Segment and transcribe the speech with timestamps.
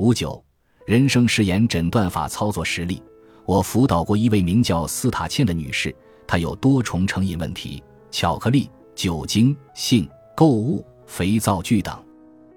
[0.00, 0.42] 五九，
[0.86, 3.02] 人生誓言诊断法操作实例。
[3.44, 5.94] 我辅导过一位名叫斯塔茜的女士，
[6.26, 11.94] 她有多重成瘾问题：巧克力、酒精、性、购物、肥皂剧等。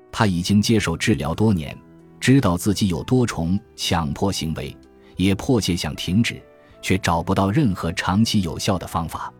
[0.10, 1.78] 她已经接受治疗多年，
[2.18, 4.74] 知道自己有多重强迫行为，
[5.18, 6.42] 也迫切想停止，
[6.82, 9.32] 却找不到任何长期有效的方法。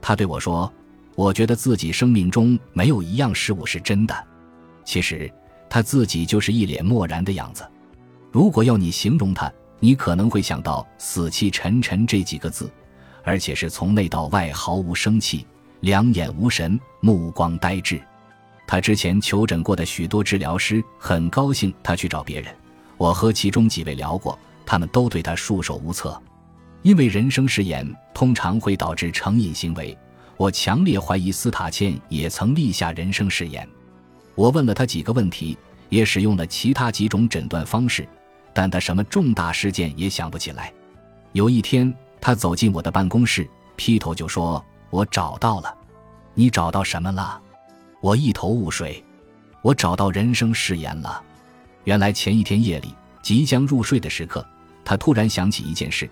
[0.00, 0.72] 她对我说。
[1.14, 4.26] 我觉得自己生命中没有一样事物是真的。
[4.82, 5.30] 其实
[5.72, 7.66] 他自己就是一脸漠然的样子。
[8.30, 9.50] 如果要你形容他，
[9.80, 12.70] 你可能会想到“死气沉沉”这几个字，
[13.24, 15.46] 而且是从内到外毫无生气，
[15.80, 17.98] 两眼无神，目光呆滞。
[18.66, 22.54] 他之前求诊过的许多治疗师很高兴他去找别人。
[22.98, 26.20] 我和其中几位聊过，他们都对他束手无策，
[26.82, 29.96] 因为人生誓言通常会导致成瘾行为。
[30.36, 33.66] 我强烈怀疑斯塔茜也曾立下人生誓言。
[34.34, 35.56] 我问了他几个问题，
[35.88, 38.08] 也使用了其他几种诊断方式，
[38.52, 40.72] 但他什么重大事件也想不起来。
[41.32, 45.74] 有一天，他走进我的办公室，劈头就说：“我找到了。
[46.34, 47.40] ”“你找到什么了？”
[48.00, 49.04] 我一头雾水。
[49.62, 51.22] “我找到人生誓言了。”
[51.84, 54.44] 原来前一天夜里，即将入睡的时刻，
[54.84, 56.10] 他突然想起一件事：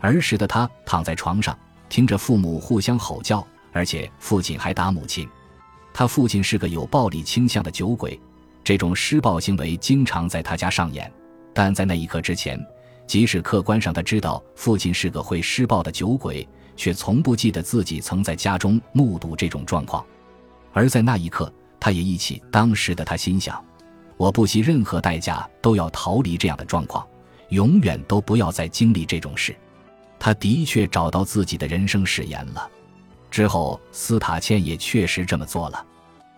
[0.00, 3.46] 儿时的他躺在床上，听着父母互相吼叫。
[3.74, 5.26] 而且父亲还打母亲，
[5.94, 8.18] 他父亲是个有暴力倾向的酒鬼，
[8.64, 11.10] 这种施暴行为经常在他家上演。
[11.52, 12.58] 但在那一刻之前，
[13.06, 20.04] 即使客观上他知道父亲是个会施暴的酒鬼，却从不记得自己曾在家中目睹这种状况。
[20.72, 23.62] 而在那一刻，他也忆起当时的他，心想：
[24.16, 27.06] 我不惜任何代价都要逃离这样的状况，
[27.50, 29.54] 永远都不要再经历这种事。
[30.18, 32.70] 他的确找到自己的人生誓言了。
[33.32, 35.84] 之后，斯塔茜也确实这么做了。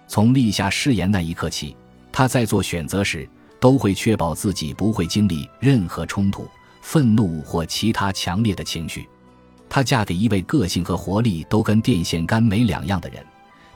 [0.06, 1.76] 从立下誓言那一刻起，
[2.12, 3.28] 她在做选择时
[3.58, 6.48] 都会确保自己不会经历任何冲突、
[6.80, 9.08] 愤怒或其他强烈的情绪。
[9.68, 13.26] 她嫁给一位个性和活力都跟电线杆没两样的人，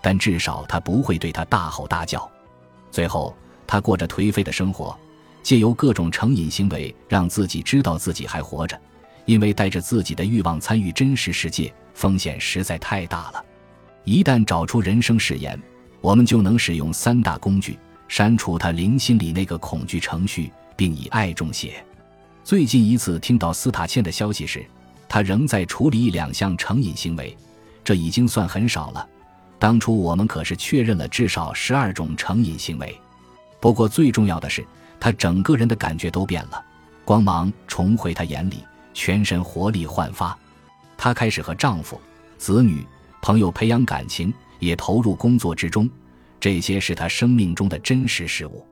[0.01, 2.31] 但至少他不会对他大吼大叫。
[2.93, 3.37] 最后，
[3.67, 4.97] 她过着颓废的生活，
[5.43, 8.81] 借由各种成瘾行为让自己知道自己还活着，
[9.29, 11.71] 因为带着自己的欲望参与真实世界。
[11.93, 13.45] 风险实在太大了。
[14.05, 15.61] 一旦找出人生誓言，
[16.01, 21.85] 我们就能使用三大工具删除他灵心里那个恐惧程序，并以爱中写。
[22.43, 24.65] 最近一次听到斯塔茜的消息时，
[25.09, 27.37] 他仍在处理一两项成瘾行为，
[27.85, 29.07] 这已经算很少了。
[29.59, 32.97] 当初我们可是确认了至少十二种成瘾行为。
[33.61, 34.65] 不过最重要的是，
[35.01, 36.65] 他整个人的感觉都变了，
[37.05, 38.63] 光芒重回他眼里，
[38.99, 40.37] 全身活力焕发。
[40.97, 42.01] 她开始和丈夫、
[42.37, 42.85] 子女、
[43.23, 45.89] 朋友培养感情，也投入工作之中，
[46.41, 48.67] 这些是她生命中的真实事物。